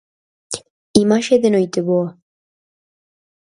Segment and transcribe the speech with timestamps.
[1.03, 2.09] Imaxe de 'Noiteboa'.